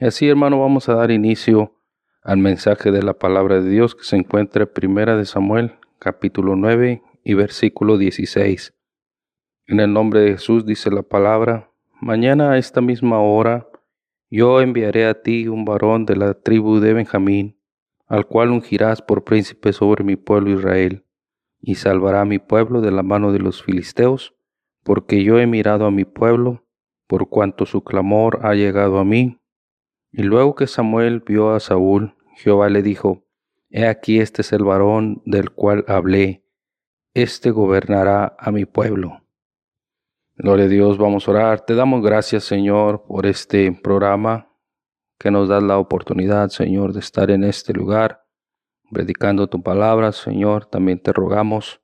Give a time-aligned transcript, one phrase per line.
[0.00, 1.74] Y así, hermano, vamos a dar inicio
[2.22, 6.54] al mensaje de la palabra de Dios que se encuentra en Primera de Samuel, capítulo
[6.54, 8.77] 9 y versículo 16.
[9.70, 13.68] En el nombre de Jesús dice la palabra, mañana a esta misma hora
[14.30, 17.60] yo enviaré a ti un varón de la tribu de Benjamín,
[18.06, 21.04] al cual ungirás por príncipe sobre mi pueblo Israel,
[21.60, 24.34] y salvará a mi pueblo de la mano de los filisteos,
[24.84, 26.64] porque yo he mirado a mi pueblo,
[27.06, 29.38] por cuanto su clamor ha llegado a mí.
[30.12, 33.26] Y luego que Samuel vio a Saúl, Jehová le dijo,
[33.68, 36.42] He aquí este es el varón del cual hablé,
[37.12, 39.27] este gobernará a mi pueblo.
[40.40, 41.60] Gloria a Dios, vamos a orar.
[41.62, 44.48] Te damos gracias, Señor, por este programa
[45.18, 48.24] que nos da la oportunidad, Señor, de estar en este lugar,
[48.92, 50.66] predicando tu palabra, Señor.
[50.66, 51.80] También te rogamos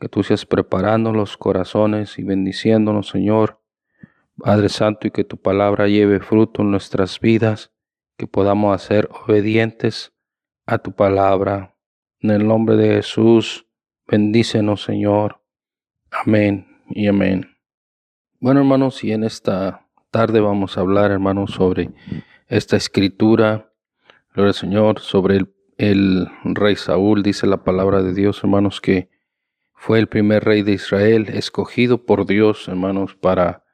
[0.00, 3.60] que tú seas preparando los corazones y bendiciéndonos, Señor.
[4.38, 7.70] Padre Santo, y que tu palabra lleve fruto en nuestras vidas,
[8.16, 10.12] que podamos ser obedientes
[10.66, 11.76] a tu palabra.
[12.18, 13.68] En el nombre de Jesús,
[14.08, 15.40] bendícenos, Señor.
[16.10, 17.53] Amén y amén.
[18.44, 21.92] Bueno, hermanos, y en esta tarde vamos a hablar, hermanos, sobre
[22.46, 23.72] esta escritura,
[24.34, 29.08] gloria Señor, sobre el, el, rey Saúl, dice la palabra de Dios, hermanos, que
[29.72, 33.64] fue el primer rey de Israel, escogido por Dios, hermanos, para,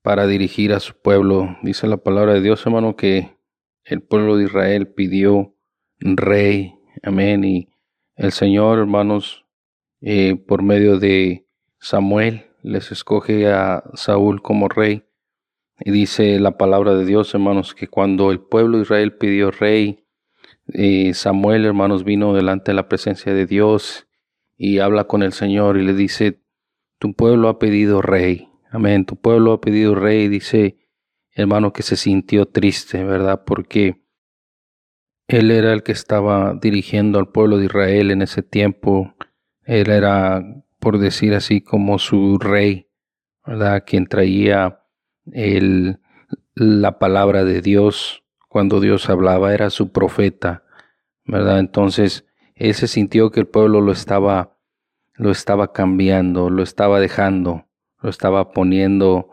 [0.00, 1.58] para dirigir a su pueblo.
[1.62, 3.36] Dice la palabra de Dios, hermano, que
[3.84, 5.54] el pueblo de Israel pidió
[5.98, 7.68] rey, amén, y
[8.16, 9.44] el Señor, hermanos,
[10.00, 11.46] eh, por medio de
[11.80, 15.04] Samuel, les escoge a Saúl como rey.
[15.80, 20.04] Y dice la palabra de Dios, hermanos, que cuando el pueblo de Israel pidió rey,
[20.74, 24.06] eh, Samuel, hermanos, vino delante de la presencia de Dios
[24.56, 26.42] y habla con el Señor y le dice,
[26.98, 28.48] tu pueblo ha pedido rey.
[28.70, 30.28] Amén, tu pueblo ha pedido rey.
[30.28, 30.76] Dice,
[31.32, 33.44] hermano, que se sintió triste, ¿verdad?
[33.46, 34.02] Porque
[35.26, 39.14] él era el que estaba dirigiendo al pueblo de Israel en ese tiempo.
[39.64, 40.42] Él era
[40.78, 42.88] por decir así, como su rey,
[43.46, 43.84] ¿verdad?
[43.86, 44.80] Quien traía
[45.32, 46.00] el,
[46.54, 50.64] la palabra de Dios cuando Dios hablaba, era su profeta,
[51.24, 51.58] ¿verdad?
[51.58, 52.24] Entonces,
[52.54, 54.56] él se sintió que el pueblo lo estaba,
[55.14, 57.66] lo estaba cambiando, lo estaba dejando,
[58.00, 59.30] lo estaba poniendo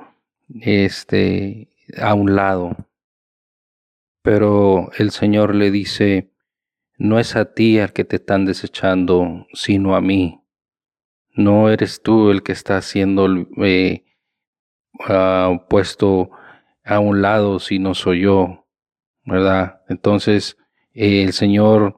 [0.62, 2.76] este, a un lado.
[4.22, 6.32] Pero el Señor le dice,
[6.98, 10.42] no es a ti al que te están desechando, sino a mí.
[11.36, 14.06] No eres tú el que está siendo eh,
[15.10, 16.32] uh, puesto
[16.86, 18.66] a un lado, sino soy yo,
[19.26, 19.82] ¿verdad?
[19.90, 20.58] Entonces
[20.94, 21.98] eh, el Señor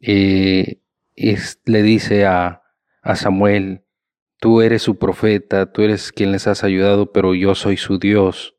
[0.00, 0.80] eh,
[1.14, 2.62] le dice a,
[3.02, 3.84] a Samuel,
[4.40, 8.56] tú eres su profeta, tú eres quien les has ayudado, pero yo soy su Dios,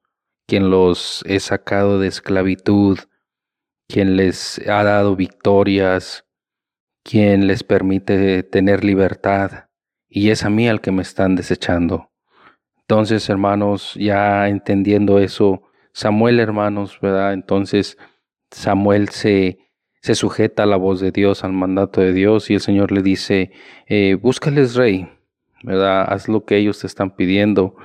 [0.47, 2.97] quien los he sacado de esclavitud,
[3.89, 6.25] quien les ha dado victorias,
[7.03, 9.65] quien les permite tener libertad
[10.15, 12.11] y es a mí al que me están desechando.
[12.81, 17.33] Entonces, hermanos, ya entendiendo eso, Samuel, hermanos, ¿verdad?
[17.33, 17.97] Entonces,
[18.51, 19.57] Samuel se,
[20.03, 23.01] se sujeta a la voz de Dios, al mandato de Dios, y el Señor le
[23.01, 23.53] dice,
[23.87, 25.09] eh, búscales rey,
[25.63, 26.05] ¿verdad?
[26.07, 27.75] Haz lo que ellos te están pidiendo.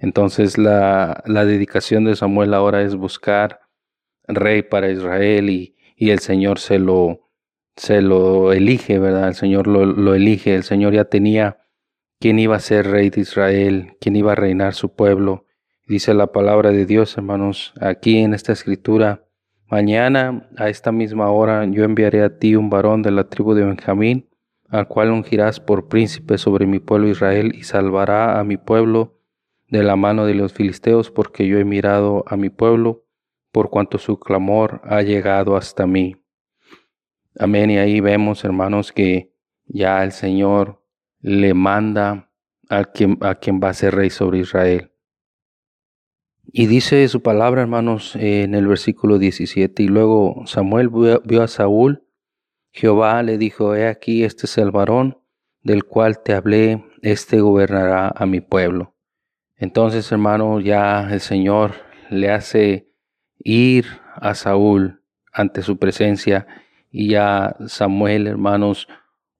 [0.00, 3.60] Entonces, la, la dedicación de Samuel ahora es buscar
[4.26, 7.30] rey para Israel y, y el Señor se lo,
[7.76, 9.28] se lo elige, ¿verdad?
[9.28, 11.58] El Señor lo, lo elige, el Señor ya tenía
[12.18, 15.44] quién iba a ser rey de Israel, quién iba a reinar su pueblo.
[15.86, 19.24] Dice la palabra de Dios, hermanos, aquí en esta escritura,
[19.68, 23.64] mañana a esta misma hora yo enviaré a ti un varón de la tribu de
[23.64, 24.28] Benjamín,
[24.68, 29.20] al cual ungirás por príncipe sobre mi pueblo Israel y salvará a mi pueblo
[29.68, 33.04] de la mano de los filisteos, porque yo he mirado a mi pueblo,
[33.52, 36.16] por cuanto su clamor ha llegado hasta mí.
[37.38, 37.70] Amén.
[37.70, 39.32] Y ahí vemos, hermanos, que
[39.66, 40.82] ya el Señor
[41.26, 42.30] le manda
[42.68, 44.92] a quien, a quien va a ser rey sobre Israel.
[46.44, 52.04] Y dice su palabra, hermanos, en el versículo 17, y luego Samuel vio a Saúl,
[52.70, 55.18] Jehová le dijo, he aquí, este es el varón
[55.62, 58.94] del cual te hablé, este gobernará a mi pueblo.
[59.56, 61.72] Entonces, hermano, ya el Señor
[62.08, 62.88] le hace
[63.38, 65.02] ir a Saúl
[65.32, 66.46] ante su presencia
[66.92, 68.86] y ya Samuel, hermanos,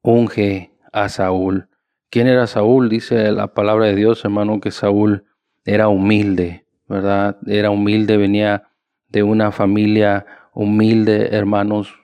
[0.02, 1.68] unge a Saúl.
[2.16, 2.88] ¿Quién era Saúl?
[2.88, 5.26] Dice la palabra de Dios, hermano, que Saúl
[5.66, 7.36] era humilde, ¿verdad?
[7.46, 8.70] Era humilde, venía
[9.08, 10.24] de una familia
[10.54, 11.94] humilde, hermanos.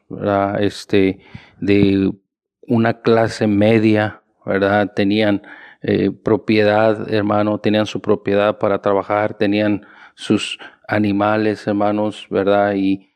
[0.60, 1.20] Este,
[1.62, 2.12] de
[2.60, 4.92] una clase media, ¿verdad?
[4.94, 5.44] Tenían
[5.80, 12.74] eh, propiedad, hermano, tenían su propiedad para trabajar, tenían sus animales, hermanos, ¿verdad?
[12.74, 13.14] Y,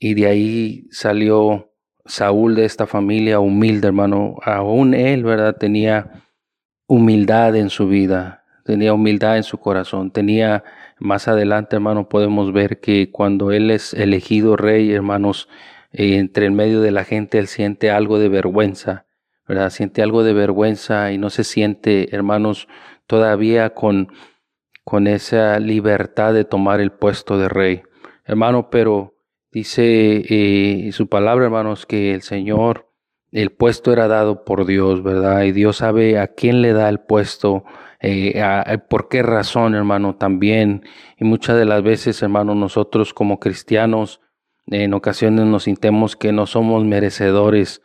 [0.00, 1.70] y de ahí salió
[2.06, 4.34] Saúl de esta familia humilde, hermano.
[4.42, 5.56] Aún él, ¿verdad?
[5.56, 6.23] Tenía
[6.86, 10.64] humildad en su vida, tenía humildad en su corazón, tenía
[10.98, 15.48] más adelante, hermano, podemos ver que cuando él es elegido rey, hermanos,
[15.92, 19.06] eh, entre el medio de la gente, él siente algo de vergüenza,
[19.46, 19.70] ¿verdad?
[19.70, 22.68] Siente algo de vergüenza y no se siente, hermanos,
[23.06, 24.08] todavía con,
[24.84, 27.82] con esa libertad de tomar el puesto de rey.
[28.24, 29.14] Hermano, pero
[29.52, 32.93] dice eh, su palabra, hermanos, que el Señor
[33.34, 35.42] el puesto era dado por Dios, ¿verdad?
[35.42, 37.64] Y Dios sabe a quién le da el puesto,
[38.00, 38.40] eh,
[38.88, 40.84] por qué razón, hermano, también.
[41.18, 44.20] Y muchas de las veces, hermano, nosotros como cristianos,
[44.68, 47.82] en ocasiones nos sintemos que no somos merecedores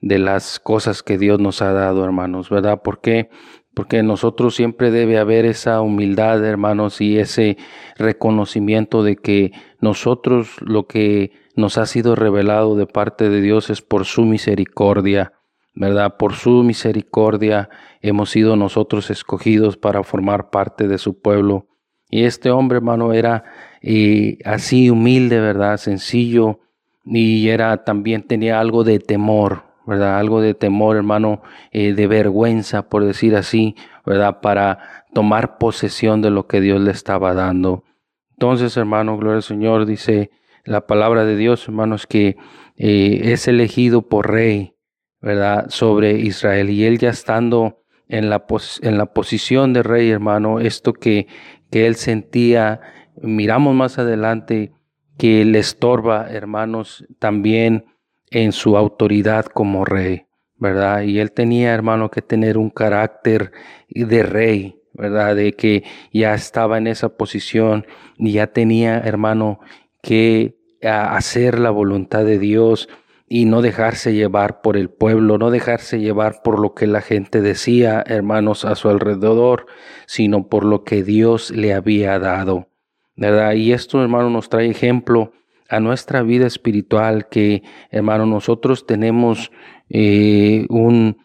[0.00, 2.82] de las cosas que Dios nos ha dado, hermanos, ¿verdad?
[2.82, 3.28] ¿Por qué?
[3.74, 7.56] Porque nosotros siempre debe haber esa humildad, hermanos, y ese
[7.96, 13.80] reconocimiento de que nosotros lo que nos ha sido revelado de parte de Dios es
[13.80, 15.32] por su misericordia,
[15.74, 16.16] ¿verdad?
[16.18, 17.70] Por su misericordia
[18.00, 21.66] hemos sido nosotros escogidos para formar parte de su pueblo.
[22.10, 23.44] Y este hombre, hermano, era
[23.80, 25.78] eh, así humilde, ¿verdad?
[25.78, 26.60] Sencillo
[27.04, 30.18] y era también tenía algo de temor, ¿verdad?
[30.18, 33.74] Algo de temor, hermano, eh, de vergüenza, por decir así,
[34.06, 34.40] ¿verdad?
[34.40, 37.84] Para tomar posesión de lo que Dios le estaba dando.
[38.32, 40.30] Entonces, hermano, gloria al Señor, dice
[40.64, 42.36] la palabra de Dios, hermanos, que
[42.76, 44.74] eh, es elegido por rey,
[45.20, 45.66] ¿verdad?
[45.68, 46.70] Sobre Israel.
[46.70, 48.44] Y él ya estando en la,
[48.82, 51.26] en la posición de rey, hermano, esto que,
[51.70, 52.80] que él sentía,
[53.20, 54.72] miramos más adelante,
[55.18, 57.84] que le estorba, hermanos, también
[58.32, 60.26] en su autoridad como rey,
[60.56, 61.02] ¿verdad?
[61.02, 63.52] Y él tenía, hermano, que tener un carácter
[63.88, 65.36] de rey, ¿verdad?
[65.36, 67.86] De que ya estaba en esa posición
[68.16, 69.60] y ya tenía, hermano,
[70.02, 72.88] que hacer la voluntad de Dios
[73.28, 77.40] y no dejarse llevar por el pueblo, no dejarse llevar por lo que la gente
[77.40, 79.66] decía, hermanos, a su alrededor,
[80.06, 82.68] sino por lo que Dios le había dado.
[83.14, 83.52] ¿Verdad?
[83.52, 85.32] Y esto, hermano, nos trae ejemplo
[85.72, 89.50] a nuestra vida espiritual que, hermano, nosotros tenemos
[89.88, 91.16] eh, un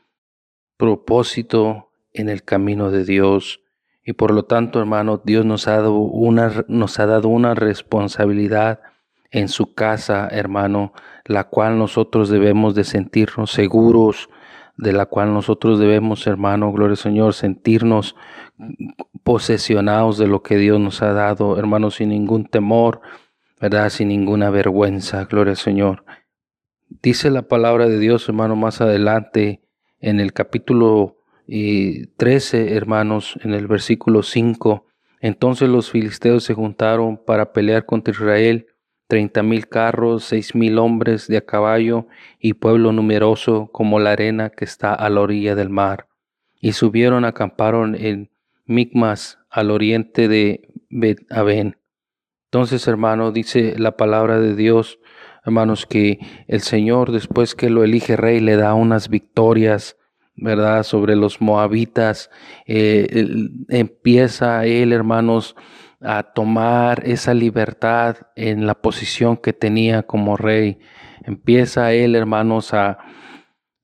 [0.77, 3.59] propósito en el camino de Dios.
[4.05, 8.79] Y por lo tanto, hermano, Dios nos ha dado una, nos ha dado una responsabilidad
[9.31, 10.93] en su casa, hermano,
[11.25, 14.29] la cual nosotros debemos de sentirnos seguros,
[14.77, 18.15] de la cual nosotros debemos, hermano, gloria al Señor, sentirnos
[19.23, 23.01] posesionados de lo que Dios nos ha dado, hermano, sin ningún temor,
[23.59, 23.89] ¿verdad?
[23.89, 26.05] Sin ninguna vergüenza, gloria al Señor.
[26.89, 29.61] Dice la palabra de Dios, hermano, más adelante
[29.99, 34.85] en el capítulo 13, hermanos, en el versículo 5.
[35.19, 38.67] Entonces los filisteos se juntaron para pelear contra Israel,
[39.07, 42.07] treinta mil carros, seis mil hombres de a caballo
[42.39, 46.07] y pueblo numeroso como la arena que está a la orilla del mar.
[46.59, 48.29] Y subieron, acamparon en
[48.65, 51.19] Micmas, al oriente de bet
[52.51, 54.99] Entonces, hermano, dice la palabra de Dios,
[55.45, 59.97] hermanos, que el Señor, después que lo elige rey, le da unas victorias
[60.37, 60.83] ¿verdad?
[60.83, 62.29] Sobre los moabitas.
[62.65, 63.25] Eh,
[63.69, 65.55] empieza él, hermanos,
[65.99, 70.77] a tomar esa libertad en la posición que tenía como rey.
[71.23, 72.99] Empieza él, hermanos, a,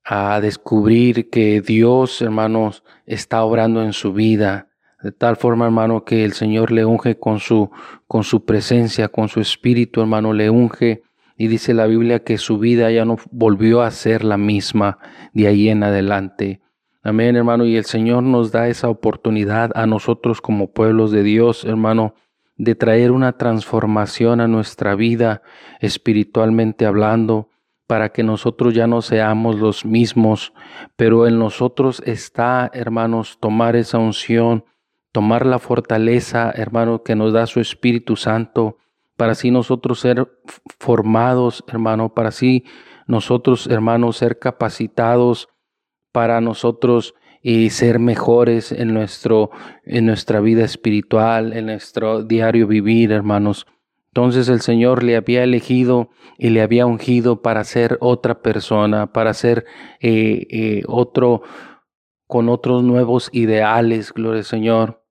[0.04, 4.68] a descubrir que Dios, hermanos, está obrando en su vida.
[5.04, 7.70] De tal forma, hermano, que el Señor le unge con su,
[8.06, 11.02] con su presencia, con su espíritu, hermano, le unge.
[11.36, 14.96] Y dice la Biblia que su vida ya no volvió a ser la misma
[15.34, 16.62] de ahí en adelante.
[17.02, 17.66] Amén, hermano.
[17.66, 22.14] Y el Señor nos da esa oportunidad a nosotros como pueblos de Dios, hermano,
[22.56, 25.42] de traer una transformación a nuestra vida
[25.80, 27.50] espiritualmente hablando,
[27.86, 30.54] para que nosotros ya no seamos los mismos,
[30.96, 34.64] pero en nosotros está, hermanos, tomar esa unción,
[35.14, 38.78] tomar la fortaleza, hermano, que nos da su Espíritu Santo,
[39.16, 40.26] para así nosotros ser
[40.80, 42.64] formados, hermano, para así
[43.06, 45.48] nosotros, hermanos, ser capacitados
[46.10, 49.50] para nosotros y ser mejores en, nuestro,
[49.84, 53.68] en nuestra vida espiritual, en nuestro diario vivir, hermanos.
[54.08, 59.32] Entonces el Señor le había elegido y le había ungido para ser otra persona, para
[59.32, 59.64] ser
[60.00, 61.42] eh, eh, otro,
[62.26, 65.03] con otros nuevos ideales, gloria al Señor.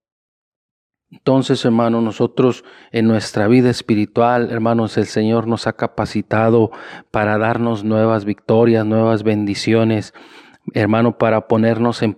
[1.13, 6.71] Entonces, hermano, nosotros en nuestra vida espiritual, hermanos, el Señor nos ha capacitado
[7.11, 10.13] para darnos nuevas victorias, nuevas bendiciones
[10.73, 12.13] hermano, para ponernos en,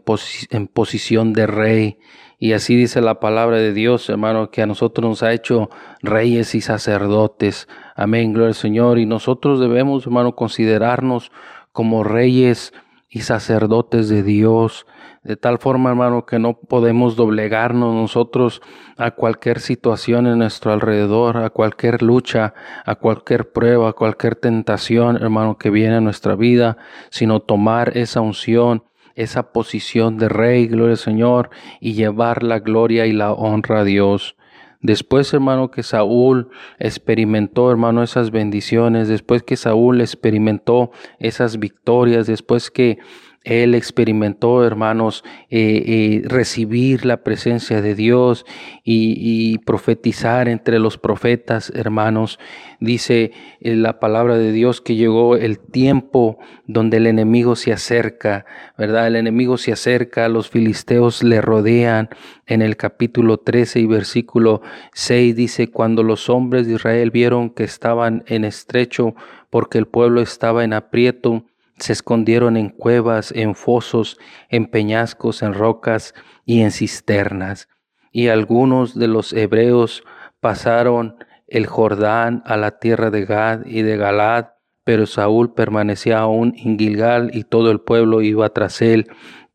[0.68, 1.98] posición de rey.
[2.38, 5.70] Y así dice la palabra de Dios, hermano, que a nosotros nos ha hecho
[6.02, 7.68] reyes y sacerdotes.
[7.96, 9.00] Amén, gloria al Señor.
[9.00, 11.32] Y nosotros debemos, hermano, considerarnos
[11.72, 12.74] como reyes
[13.10, 14.86] y sacerdotes de Dios.
[15.26, 18.62] De tal forma, hermano, que no podemos doblegarnos nosotros
[18.96, 22.54] a cualquier situación en nuestro alrededor, a cualquier lucha,
[22.86, 26.78] a cualquier prueba, a cualquier tentación, hermano, que viene a nuestra vida,
[27.10, 28.84] sino tomar esa unción,
[29.16, 33.84] esa posición de rey, gloria al Señor, y llevar la gloria y la honra a
[33.84, 34.36] Dios.
[34.80, 42.70] Después, hermano, que Saúl experimentó, hermano, esas bendiciones, después que Saúl experimentó esas victorias, después
[42.70, 43.00] que
[43.46, 48.44] él experimentó, hermanos, eh, eh, recibir la presencia de Dios
[48.84, 52.40] y, profetizar entre los profetas, hermanos.
[52.80, 58.46] Dice eh, la palabra de Dios que llegó el tiempo donde el enemigo se acerca,
[58.78, 59.08] ¿verdad?
[59.08, 62.10] El enemigo se acerca, los filisteos le rodean.
[62.48, 64.62] En el capítulo 13 y versículo
[64.94, 69.16] 6 dice, cuando los hombres de Israel vieron que estaban en estrecho
[69.50, 71.46] porque el pueblo estaba en aprieto,
[71.78, 74.18] se escondieron en cuevas, en fosos,
[74.50, 76.14] en peñascos, en rocas
[76.46, 77.68] y en cisternas.
[78.12, 80.04] Y algunos de los hebreos
[80.40, 81.16] pasaron
[81.48, 84.48] el Jordán a la tierra de Gad y de Galad,
[84.84, 89.08] pero Saúl permanecía aún en Gilgal y todo el pueblo iba tras él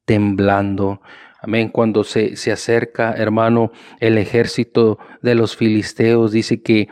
[0.04, 1.00] temblando.
[1.40, 1.70] Amén.
[1.70, 6.88] Cuando se, se acerca, hermano, el ejército de los filisteos, dice que,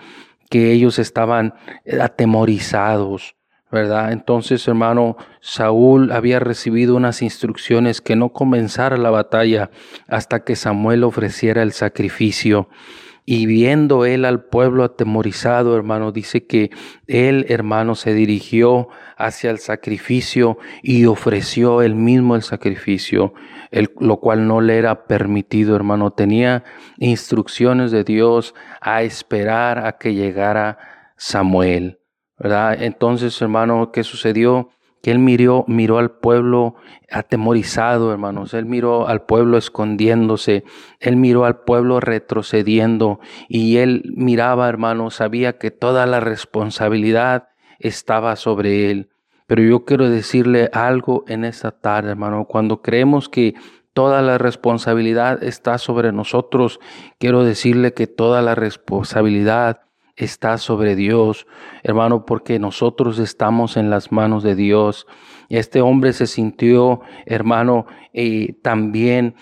[0.49, 1.53] que ellos estaban
[2.01, 3.38] atemorizados
[3.71, 4.13] ¿verdad?
[4.13, 9.71] Entonces, hermano, Saúl había recibido unas instrucciones que no comenzara la batalla
[10.07, 12.69] hasta que Samuel ofreciera el sacrificio.
[13.31, 16.71] Y viendo él al pueblo atemorizado, hermano, dice que
[17.07, 23.35] él, hermano, se dirigió hacia el sacrificio y ofreció él mismo el sacrificio,
[24.01, 26.11] lo cual no le era permitido, hermano.
[26.11, 26.65] Tenía
[26.97, 30.79] instrucciones de Dios a esperar a que llegara
[31.19, 31.98] Samuel.
[32.41, 34.71] Entonces, hermano, ¿qué sucedió?
[35.03, 36.75] Que él miró, miró al pueblo
[37.11, 38.53] atemorizado, hermanos.
[38.55, 40.65] Él miró al pueblo escondiéndose.
[41.01, 43.21] Él miró al pueblo retrocediendo.
[43.49, 49.11] Y él miraba, hermano, sabía que toda la responsabilidad estaba sobre él.
[49.47, 52.45] Pero yo quiero decirle algo en esta tarde, hermano.
[52.45, 53.55] Cuando creemos que
[53.95, 56.81] toda la responsabilidad está sobre nosotros,
[57.19, 59.88] quiero decirle que toda la responsabilidad
[60.19, 61.47] está sobre Dios,
[61.83, 65.07] hermano, porque nosotros estamos en las manos de Dios.
[65.49, 69.37] Este hombre se sintió, hermano, eh, también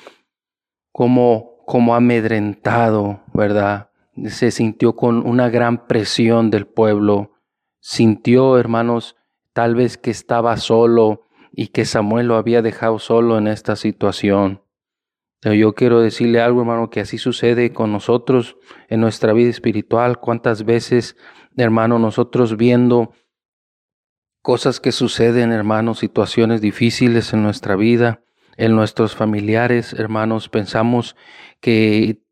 [0.92, 3.90] como, como amedrentado, ¿verdad?
[4.26, 7.32] Se sintió con una gran presión del pueblo.
[7.80, 9.16] Sintió, hermanos,
[9.52, 14.60] tal vez que estaba solo y que Samuel lo había dejado solo en esta situación.
[15.42, 18.56] Yo quiero decirle algo, hermano, que así sucede con nosotros
[18.88, 20.18] en nuestra vida espiritual.
[20.18, 21.16] ¿Cuántas veces,
[21.56, 23.12] hermano, nosotros viendo
[24.42, 28.22] cosas que suceden, hermano, situaciones difíciles en nuestra vida,
[28.56, 31.16] en nuestros familiares, hermanos, pensamos
[31.60, 32.22] que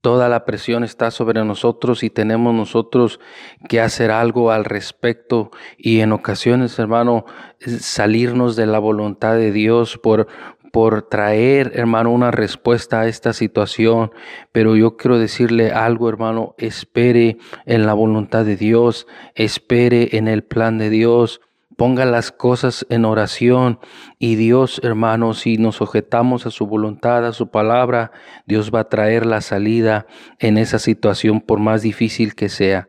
[0.00, 3.20] toda la presión está sobre nosotros y tenemos nosotros
[3.68, 7.24] que hacer algo al respecto y en ocasiones, hermano,
[7.60, 10.26] salirnos de la voluntad de Dios por
[10.72, 14.12] por traer, hermano, una respuesta a esta situación,
[14.52, 20.42] pero yo quiero decirle algo, hermano, espere en la voluntad de Dios, espere en el
[20.42, 21.40] plan de Dios,
[21.76, 23.78] ponga las cosas en oración
[24.18, 28.12] y Dios, hermanos, si nos sujetamos a su voluntad, a su palabra,
[28.46, 30.06] Dios va a traer la salida
[30.38, 32.88] en esa situación por más difícil que sea.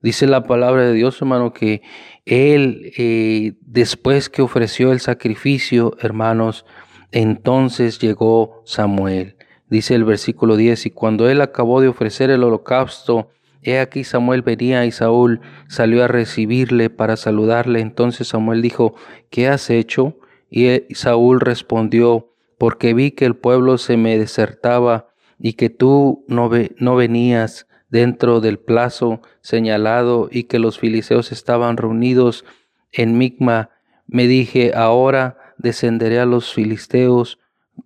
[0.00, 1.82] Dice la palabra de Dios, hermano, que
[2.24, 6.64] Él, eh, después que ofreció el sacrificio, hermanos,
[7.12, 9.36] entonces llegó Samuel.
[9.68, 13.28] Dice el versículo 10, y cuando Él acabó de ofrecer el holocausto,
[13.62, 17.80] He aquí Samuel venía y Saúl salió a recibirle para saludarle.
[17.80, 18.94] Entonces Samuel dijo,
[19.28, 20.16] ¿qué has hecho?
[20.50, 26.50] Y Saúl respondió, porque vi que el pueblo se me desertaba y que tú no,
[26.78, 32.44] no venías dentro del plazo señalado y que los filisteos estaban reunidos
[32.92, 33.70] en Micma.
[34.06, 37.38] Me dije, ahora descenderé a los filisteos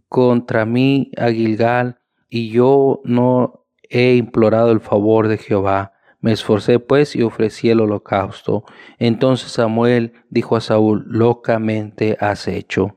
[0.08, 5.92] contra mí a Gilgal y yo no he implorado el favor de Jehová.
[6.20, 8.64] Me esforcé pues y ofrecí el holocausto.
[8.98, 12.96] Entonces Samuel dijo a Saúl, locamente has hecho.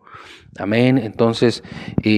[0.57, 0.97] Amén.
[0.97, 1.63] Entonces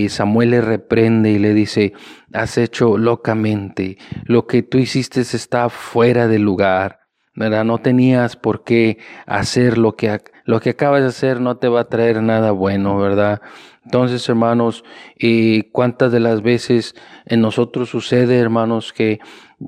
[0.09, 1.93] Samuel le reprende y le dice,
[2.31, 3.97] has hecho locamente.
[4.25, 6.99] Lo que tú hiciste está fuera de lugar.
[7.39, 7.63] ¿verdad?
[7.63, 11.81] No tenías por qué hacer lo que, lo que acabas de hacer, no te va
[11.81, 13.39] a traer nada bueno, ¿verdad?
[13.85, 14.83] Entonces, hermanos,
[15.15, 16.95] y cuántas de las veces
[17.27, 19.19] en nosotros sucede, hermanos, que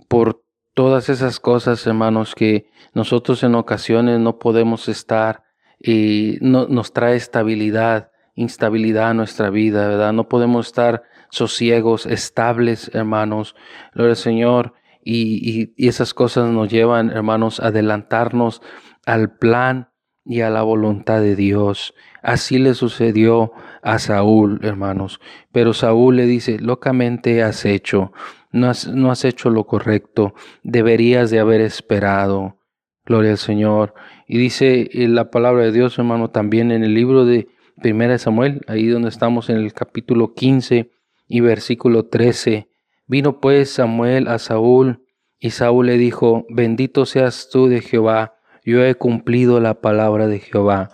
[0.08, 5.44] por todas esas cosas, hermanos, que nosotros en ocasiones no podemos estar
[5.80, 10.14] y no, nos trae estabilidad, instabilidad a nuestra vida, ¿verdad?
[10.14, 13.56] No podemos estar sosiegos, estables, hermanos.
[13.94, 14.74] Gloria al Señor.
[15.04, 18.64] Y, y esas cosas nos llevan, hermanos, a adelantarnos
[19.06, 19.91] al plan
[20.25, 21.94] y a la voluntad de Dios.
[22.22, 23.51] Así le sucedió
[23.82, 25.20] a Saúl, hermanos.
[25.51, 28.12] Pero Saúl le dice, locamente has hecho,
[28.51, 32.58] no has, no has hecho lo correcto, deberías de haber esperado.
[33.06, 33.94] Gloria al Señor.
[34.28, 37.48] Y dice eh, la palabra de Dios, hermano, también en el libro de
[37.82, 40.92] Primera Samuel, ahí donde estamos en el capítulo 15
[41.27, 42.70] y versículo 13.
[43.07, 45.03] Vino pues Samuel a Saúl,
[45.40, 50.40] y Saúl le dijo, bendito seas tú de Jehová, yo he cumplido la palabra de
[50.40, 50.90] Jehová.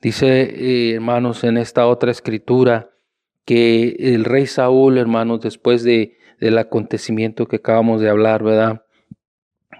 [0.00, 2.90] Dice, eh, hermanos, en esta otra escritura,
[3.44, 8.82] que el rey Saúl, hermanos, después de, del acontecimiento que acabamos de hablar, ¿verdad?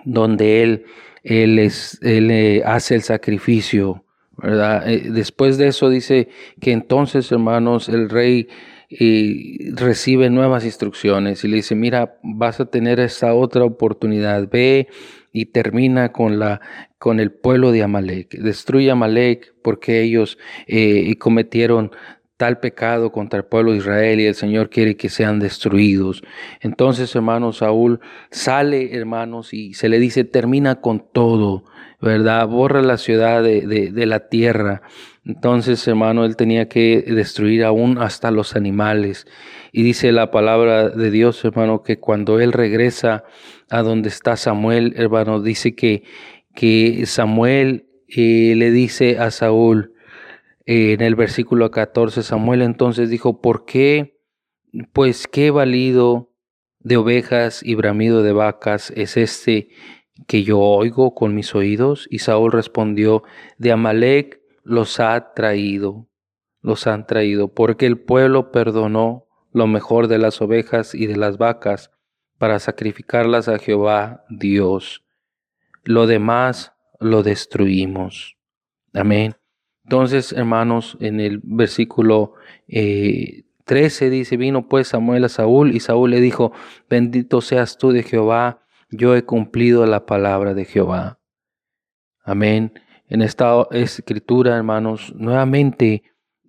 [0.05, 0.85] Donde él,
[1.23, 4.05] él, es, él eh, hace el sacrificio,
[4.37, 4.89] ¿verdad?
[4.89, 6.29] Eh, después de eso dice
[6.61, 8.49] que entonces, hermanos, el rey
[9.75, 14.89] recibe nuevas instrucciones y le dice, mira, vas a tener esta otra oportunidad, ve
[15.33, 16.61] y termina con la
[16.99, 18.39] con el pueblo de Amalek.
[18.39, 21.91] Destruye Amalek porque ellos eh, cometieron
[22.43, 26.25] tal pecado contra el pueblo de Israel y el Señor quiere que sean destruidos.
[26.61, 28.01] Entonces, hermanos, Saúl
[28.33, 31.65] sale, hermanos, y se le dice, termina con todo,
[32.03, 32.47] ¿verdad?
[32.49, 34.83] Borra la ciudad de, de la tierra.
[35.25, 39.27] Entonces, hermano, él tenía que destruir aún hasta los animales.
[39.73, 43.25] Y dice la palabra de Dios, hermano, que cuando él regresa
[43.71, 46.03] a donde está Samuel, hermano, dice que
[46.55, 49.95] que Samuel eh, le dice a Saúl
[50.67, 54.21] eh, en el versículo 14, Samuel entonces dijo, ¿por qué?
[54.93, 56.31] Pues qué valido
[56.81, 59.69] de ovejas y bramido de vacas es este
[60.27, 62.07] que yo oigo con mis oídos?
[62.11, 63.23] Y Saúl respondió,
[63.59, 66.09] de Amalek los ha traído,
[66.61, 71.39] los han traído, porque el pueblo perdonó lo mejor de las ovejas y de las
[71.39, 71.91] vacas
[72.39, 75.03] para sacrificarlas a Jehová Dios
[75.85, 78.37] lo demás lo destruimos.
[78.95, 79.35] Amén.
[79.85, 82.35] Entonces, hermanos, en el versículo
[82.69, 86.53] 13 eh, dice, vino pues Samuel a Saúl y Saúl le dijo,
[86.89, 88.62] bendito seas tú de Jehová,
[88.93, 91.19] yo he cumplido la palabra de Jehová.
[92.25, 92.73] Amén.
[93.09, 96.05] En esta escritura, hermanos, nuevamente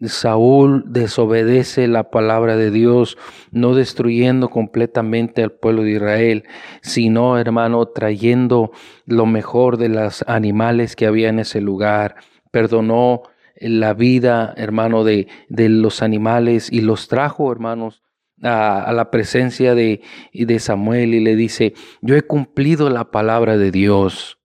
[0.07, 3.17] Saúl desobedece la palabra de Dios,
[3.51, 6.43] no destruyendo completamente al pueblo de Israel,
[6.81, 8.71] sino, hermano, trayendo
[9.05, 12.15] lo mejor de los animales que había en ese lugar.
[12.51, 13.23] Perdonó
[13.55, 18.03] la vida, hermano, de, de los animales y los trajo, hermanos,
[18.43, 20.01] a, la presencia de,
[20.33, 24.37] de Samuel y le dice, yo he cumplido la palabra de Dios.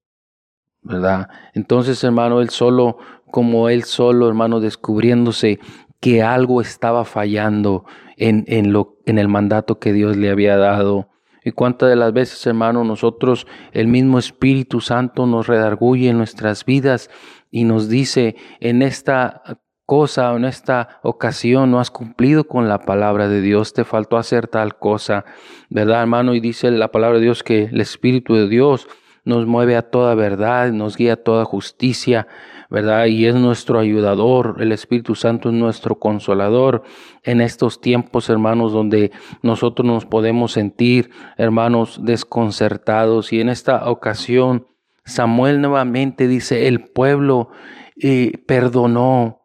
[0.82, 1.28] ¿verdad?
[1.54, 2.98] Entonces, hermano, él solo,
[3.30, 5.58] como él solo, hermano, descubriéndose
[6.00, 7.84] que algo estaba fallando
[8.16, 11.10] en, en, lo, en el mandato que Dios le había dado.
[11.44, 16.64] Y cuántas de las veces, hermano, nosotros, el mismo Espíritu Santo nos redarguye en nuestras
[16.64, 17.10] vidas
[17.50, 19.42] y nos dice, en esta
[19.88, 24.46] cosa, en esta ocasión no has cumplido con la palabra de Dios, te faltó hacer
[24.46, 25.24] tal cosa,
[25.70, 26.34] ¿verdad, hermano?
[26.34, 28.86] Y dice la palabra de Dios que el Espíritu de Dios
[29.24, 32.26] nos mueve a toda verdad, nos guía a toda justicia,
[32.68, 33.06] ¿verdad?
[33.06, 36.82] Y es nuestro ayudador, el Espíritu Santo es nuestro consolador
[37.22, 39.10] en estos tiempos, hermanos, donde
[39.42, 43.32] nosotros nos podemos sentir, hermanos, desconcertados.
[43.32, 44.66] Y en esta ocasión,
[45.06, 47.48] Samuel nuevamente dice, el pueblo
[47.96, 49.37] eh, perdonó,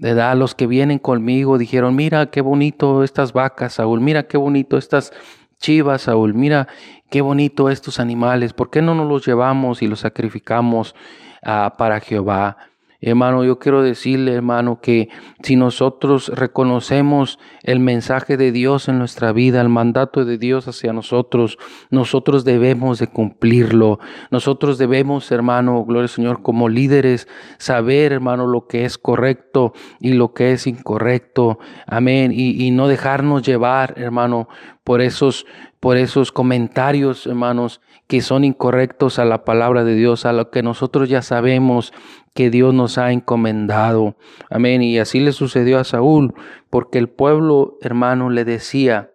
[0.00, 0.34] ¿verdad?
[0.34, 5.12] Los que vienen conmigo dijeron, mira qué bonito estas vacas, Saúl, mira qué bonito estas
[5.58, 6.68] chivas, Saúl, mira
[7.10, 10.94] qué bonito estos animales, ¿por qué no nos los llevamos y los sacrificamos
[11.42, 12.69] ah, para Jehová?
[13.02, 15.08] Hermano, yo quiero decirle, hermano, que
[15.42, 20.92] si nosotros reconocemos el mensaje de Dios en nuestra vida, el mandato de Dios hacia
[20.92, 21.58] nosotros,
[21.90, 24.00] nosotros debemos de cumplirlo.
[24.30, 30.12] Nosotros debemos, hermano, gloria al Señor, como líderes, saber, hermano, lo que es correcto y
[30.12, 31.58] lo que es incorrecto.
[31.86, 32.32] Amén.
[32.34, 34.48] Y, y no dejarnos llevar, hermano,
[34.84, 35.46] por esos,
[35.80, 40.62] por esos comentarios, hermanos, que son incorrectos a la palabra de Dios, a lo que
[40.62, 41.92] nosotros ya sabemos
[42.34, 44.16] que Dios nos ha encomendado.
[44.50, 44.82] Amén.
[44.82, 46.34] Y así le sucedió a Saúl,
[46.68, 49.09] porque el pueblo, hermano, le decía,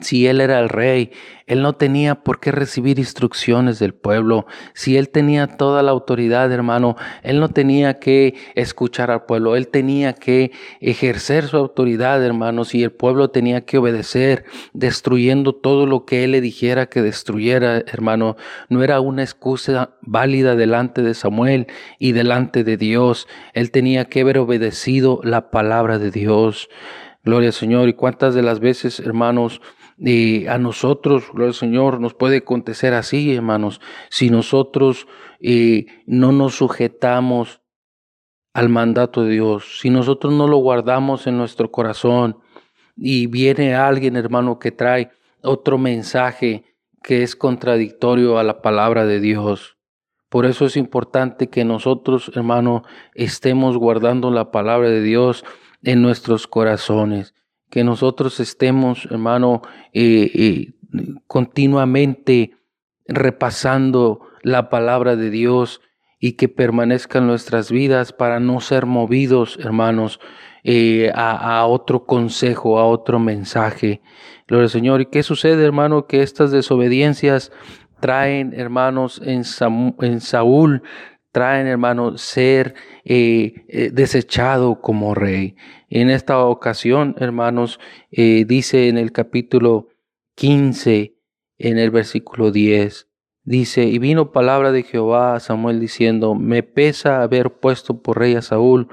[0.00, 1.10] si él era el rey,
[1.46, 4.46] él no tenía por qué recibir instrucciones del pueblo.
[4.74, 9.56] Si él tenía toda la autoridad, hermano, él no tenía que escuchar al pueblo.
[9.56, 15.86] Él tenía que ejercer su autoridad, hermanos, y el pueblo tenía que obedecer, destruyendo todo
[15.86, 18.36] lo que él le dijera que destruyera, hermano.
[18.68, 21.66] No era una excusa válida delante de Samuel
[21.98, 23.26] y delante de Dios.
[23.54, 26.68] Él tenía que haber obedecido la palabra de Dios.
[27.24, 27.88] Gloria al Señor.
[27.88, 29.60] Y cuántas de las veces, hermanos,
[29.98, 35.06] y a nosotros, gloria al Señor, nos puede acontecer así, hermanos, si nosotros
[35.40, 37.60] eh, no nos sujetamos
[38.54, 42.38] al mandato de Dios, si nosotros no lo guardamos en nuestro corazón
[42.96, 45.10] y viene alguien, hermano, que trae
[45.42, 46.64] otro mensaje
[47.02, 49.76] que es contradictorio a la palabra de Dios.
[50.30, 55.44] Por eso es importante que nosotros, hermano, estemos guardando la palabra de Dios
[55.82, 57.34] en nuestros corazones.
[57.70, 59.62] Que nosotros estemos, hermano,
[59.92, 60.72] eh, eh,
[61.26, 62.52] continuamente
[63.06, 65.80] repasando la palabra de Dios
[66.18, 70.20] y que permanezca en nuestras vidas para no ser movidos, hermanos,
[70.64, 74.02] eh, a, otro consejo, a otro mensaje.
[74.46, 75.00] Gloria al Señor.
[75.00, 76.06] ¿Y qué sucede, hermano?
[76.06, 77.50] Que estas desobediencias
[78.00, 79.42] traen, hermanos, en,
[80.00, 80.82] en Saúl
[81.32, 85.56] traen, hermano, ser eh, eh, desechado como rey.
[85.88, 89.88] En esta ocasión, hermanos, eh, dice en el capítulo
[90.36, 91.16] 15,
[91.58, 93.08] en el versículo 10,
[93.44, 98.34] dice, y vino palabra de Jehová a Samuel diciendo, me pesa haber puesto por rey
[98.34, 98.88] a Saúl,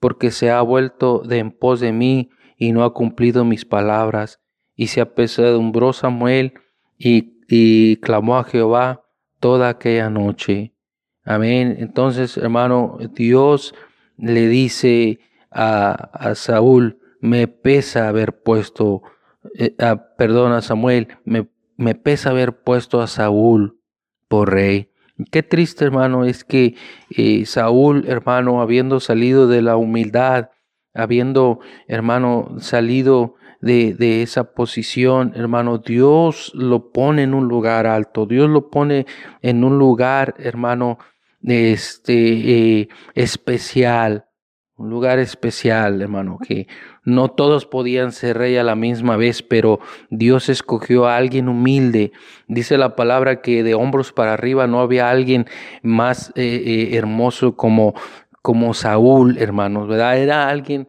[0.00, 4.40] porque se ha vuelto de en pos de mí y no ha cumplido mis palabras.
[4.74, 6.54] Y se apesadumbró Samuel
[6.98, 9.04] y, y clamó a Jehová
[9.40, 10.75] toda aquella noche.
[11.26, 11.76] Amén.
[11.80, 13.74] Entonces, hermano, Dios
[14.16, 15.18] le dice
[15.50, 19.02] a, Saúl, me pesa haber puesto,
[19.58, 19.74] eh,
[20.16, 23.80] perdón, a Samuel, me, me pesa haber puesto a Saúl
[24.28, 24.92] por rey.
[25.32, 26.76] Qué triste, hermano, es que
[27.10, 30.50] eh, Saúl, hermano, habiendo salido de la humildad,
[30.94, 31.58] habiendo,
[31.88, 38.48] hermano, salido de, de, esa posición, hermano, Dios lo pone en un lugar alto, Dios
[38.48, 39.06] lo pone
[39.42, 40.98] en un lugar, hermano,
[41.46, 44.26] este, eh, especial,
[44.76, 46.66] un lugar especial, hermano, que
[47.02, 49.80] no todos podían ser rey a la misma vez, pero
[50.10, 52.12] Dios escogió a alguien humilde.
[52.46, 55.46] Dice la palabra que de hombros para arriba no había alguien
[55.82, 57.94] más eh, eh, hermoso como,
[58.42, 60.18] como Saúl, hermanos, ¿verdad?
[60.18, 60.88] Era alguien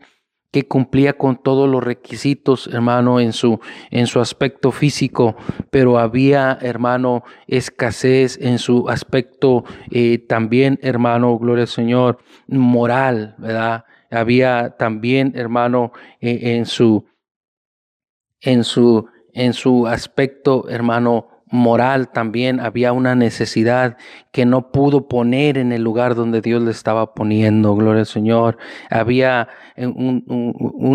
[0.51, 3.59] que cumplía con todos los requisitos, hermano, en su,
[3.91, 5.35] en su aspecto físico,
[5.69, 13.85] pero había, hermano, escasez en su aspecto eh, también, hermano, gloria al Señor, moral, ¿verdad?
[14.09, 17.05] Había también, hermano, eh, en su,
[18.39, 23.97] en su, en su aspecto, hermano, moral también había una necesidad
[24.31, 28.57] que no pudo poner en el lugar donde Dios le estaba poniendo, gloria al Señor.
[28.89, 29.91] Había eh,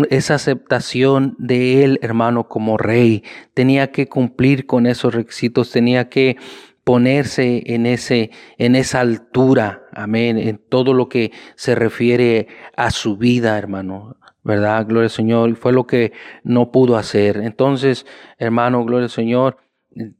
[0.09, 3.23] esa aceptación de él, hermano, como rey.
[3.53, 6.37] Tenía que cumplir con esos requisitos, tenía que
[6.83, 13.17] ponerse en ese en esa altura, amén, en todo lo que se refiere a su
[13.17, 14.17] vida, hermano.
[14.45, 14.85] ¿Verdad?
[14.85, 15.49] Gloria al Señor.
[15.49, 16.11] Y fue lo que
[16.43, 17.37] no pudo hacer.
[17.37, 18.05] Entonces,
[18.37, 19.57] hermano, gloria al Señor,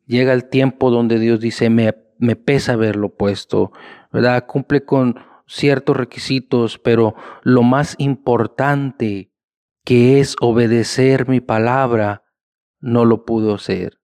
[0.05, 3.71] llega el tiempo donde Dios dice, me, me pesa haberlo puesto,
[4.11, 4.45] ¿verdad?
[4.45, 5.15] Cumple con
[5.47, 9.31] ciertos requisitos, pero lo más importante
[9.85, 12.23] que es obedecer mi palabra,
[12.79, 13.99] no lo pudo hacer.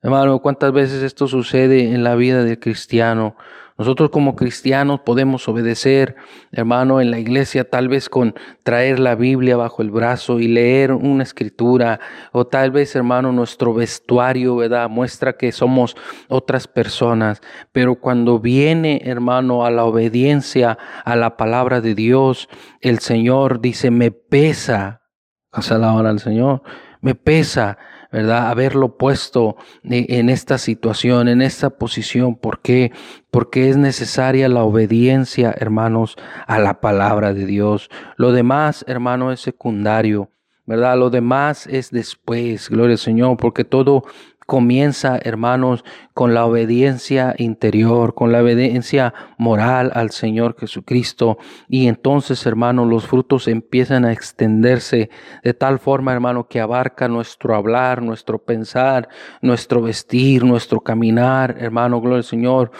[0.00, 3.36] Hermano, ¿cuántas veces esto sucede en la vida del cristiano?
[3.78, 6.16] Nosotros como cristianos podemos obedecer,
[6.52, 10.92] hermano, en la iglesia, tal vez con traer la Biblia bajo el brazo y leer
[10.92, 11.98] una escritura,
[12.32, 14.88] o tal vez, hermano, nuestro vestuario, ¿verdad?
[14.88, 15.96] Muestra que somos
[16.28, 17.40] otras personas.
[17.72, 22.48] Pero cuando viene, hermano, a la obediencia a la palabra de Dios,
[22.80, 25.02] el Señor dice, me pesa.
[25.50, 26.62] Hasta la hora al Señor.
[27.00, 27.76] Me pesa
[28.12, 28.50] ¿verdad?
[28.50, 32.36] Haberlo puesto en esta situación, en esta posición.
[32.36, 32.92] ¿Por qué?
[33.30, 37.88] Porque es necesaria la obediencia, hermanos, a la palabra de Dios.
[38.16, 40.28] Lo demás, hermano, es secundario.
[40.64, 40.96] ¿verdad?
[40.96, 44.04] Lo demás es después, gloria al Señor, porque todo
[44.52, 51.38] comienza, hermanos, con la obediencia interior, con la obediencia moral al Señor Jesucristo.
[51.70, 55.08] Y entonces, hermanos, los frutos empiezan a extenderse
[55.42, 59.08] de tal forma, hermano, que abarca nuestro hablar, nuestro pensar,
[59.40, 62.72] nuestro vestir, nuestro caminar, hermano, gloria al Señor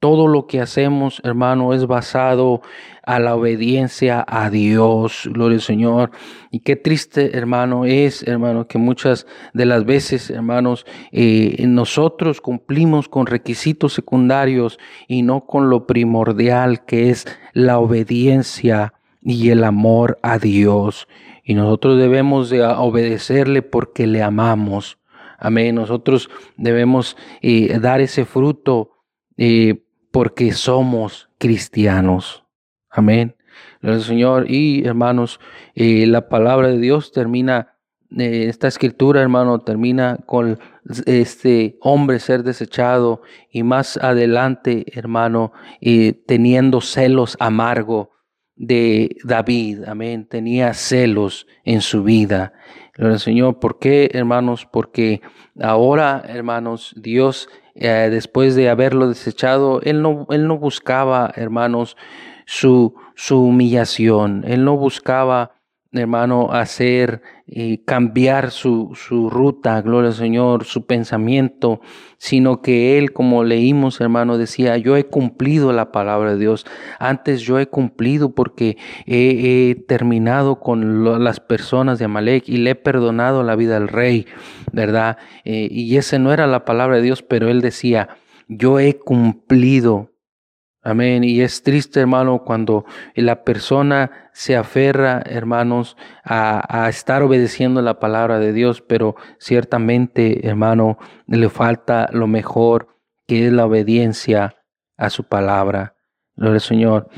[0.00, 2.62] todo lo que hacemos, hermano, es basado
[3.04, 5.28] a la obediencia a Dios.
[5.30, 6.10] Gloria al Señor.
[6.50, 13.10] Y qué triste, hermano, es, hermano, que muchas de las veces, hermanos, eh, nosotros cumplimos
[13.10, 20.18] con requisitos secundarios y no con lo primordial que es la obediencia y el amor
[20.22, 21.08] a Dios.
[21.44, 24.98] Y nosotros debemos de obedecerle porque le amamos.
[25.38, 25.74] Amén.
[25.74, 28.92] Nosotros debemos eh, dar ese fruto
[29.36, 32.44] eh, porque somos cristianos.
[32.88, 33.36] Amén.
[33.82, 35.40] El Señor y hermanos,
[35.74, 37.76] eh, la palabra de Dios termina,
[38.16, 40.58] eh, esta escritura, hermano, termina con
[41.06, 48.10] este hombre ser desechado y más adelante, hermano, eh, teniendo celos amargo
[48.56, 49.84] de David.
[49.86, 50.26] Amén.
[50.26, 52.52] Tenía celos en su vida.
[53.60, 54.66] ¿Por qué, hermanos?
[54.70, 55.22] Porque
[55.58, 61.96] ahora, hermanos, Dios eh, después de haberlo desechado, él no, él no buscaba, hermanos,
[62.44, 65.52] su, su humillación, él no buscaba,
[65.92, 71.80] hermano, hacer y cambiar su, su ruta, gloria al Señor, su pensamiento,
[72.16, 76.64] sino que él, como leímos, hermano, decía, yo he cumplido la palabra de Dios.
[77.00, 78.76] Antes yo he cumplido porque
[79.06, 84.26] he, terminado con las personas de Amalek y le he perdonado la vida al rey,
[84.72, 85.18] ¿verdad?
[85.44, 88.10] Eh, y esa no era la palabra de Dios, pero él decía,
[88.46, 90.09] yo he cumplido
[90.82, 91.24] Amén.
[91.24, 98.38] Y es triste, hermano, cuando la persona se aferra, hermanos, a, estar obedeciendo la palabra
[98.38, 104.56] de Dios, pero ciertamente, hermano, le falta lo mejor, que es la obediencia
[104.96, 105.96] a su palabra.
[106.34, 107.08] Gloria al Señor.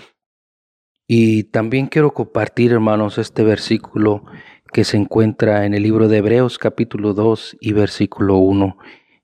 [1.07, 4.25] Y también quiero compartir, hermanos, este versículo
[4.73, 8.77] que se encuentra en el libro de Hebreos capítulo 2 y versículo 1.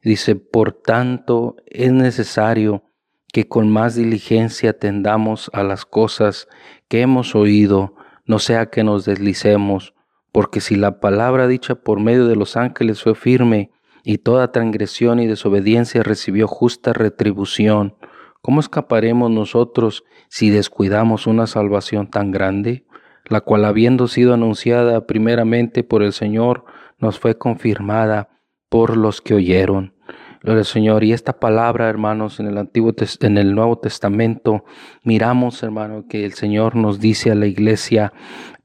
[0.02, 2.87] Dice, por tanto, es necesario
[3.32, 6.48] que con más diligencia atendamos a las cosas
[6.88, 9.94] que hemos oído, no sea que nos deslicemos,
[10.32, 13.70] porque si la palabra dicha por medio de los ángeles fue firme,
[14.04, 17.94] y toda transgresión y desobediencia recibió justa retribución,
[18.40, 22.86] ¿cómo escaparemos nosotros si descuidamos una salvación tan grande,
[23.26, 26.64] la cual habiendo sido anunciada primeramente por el Señor,
[26.98, 28.30] nos fue confirmada
[28.70, 29.97] por los que oyeron?
[30.48, 31.04] Gloria Señor.
[31.04, 34.64] Y esta palabra, hermanos, en el Antiguo en el Nuevo Testamento,
[35.08, 38.12] miramos, hermano, que el Señor nos dice a la iglesia,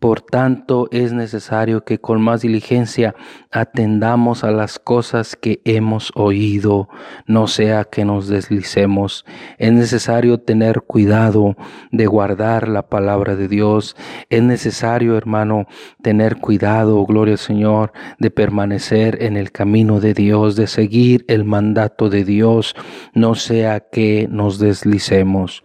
[0.04, 3.16] por tanto, es necesario que con más diligencia
[3.52, 6.90] atendamos a las cosas que hemos oído,
[7.26, 9.24] no sea que nos deslicemos.
[9.58, 11.56] Es necesario tener cuidado
[11.94, 13.96] de guardar la palabra de Dios.
[14.30, 15.68] Es necesario, hermano,
[16.02, 21.46] tener cuidado, gloria al Señor, de permanecer en el camino de Dios, de seguir el
[21.46, 22.76] mandato de Dios,
[23.14, 25.64] no sea que nos deslicemos.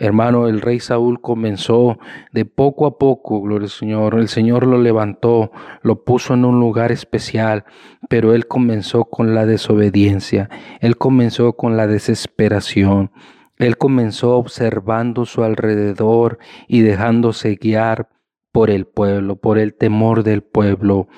[0.00, 1.98] Hermano, el rey Saúl comenzó
[2.32, 4.14] de poco a poco, gloria al Señor.
[4.14, 5.50] El Señor lo levantó,
[5.82, 7.64] lo puso en un lugar especial,
[8.08, 13.10] pero él comenzó con la desobediencia, él comenzó con la desesperación.
[13.56, 18.08] Él comenzó observando su alrededor y dejándose guiar
[18.52, 21.08] por el pueblo, por el temor del pueblo,